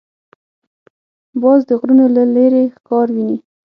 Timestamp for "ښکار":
2.75-3.07